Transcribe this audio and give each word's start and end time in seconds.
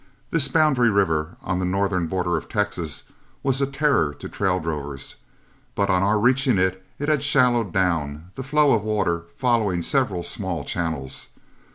This 0.31 0.47
boundary 0.47 0.89
river 0.89 1.37
on 1.43 1.59
the 1.59 1.63
northern 1.63 2.07
border 2.07 2.35
of 2.35 2.49
Texas 2.49 3.03
was 3.43 3.61
a 3.61 3.67
terror 3.67 4.15
to 4.15 4.27
trail 4.27 4.59
drovers, 4.59 5.13
but 5.75 5.91
on 5.91 6.01
our 6.01 6.17
reaching 6.17 6.57
it, 6.57 6.83
it 6.97 7.07
had 7.07 7.21
shallowed 7.21 7.71
down, 7.71 8.31
the 8.33 8.41
flow 8.41 8.73
of 8.73 8.81
water 8.83 9.25
following 9.35 9.83
several 9.83 10.23
small 10.23 10.63
channels. 10.63 11.27